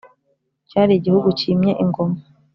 [0.69, 2.17] cyari igihugu cyimye ingoma